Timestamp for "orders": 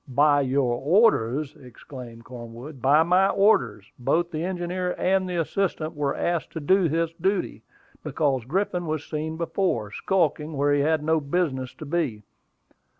0.77-1.55, 3.29-3.91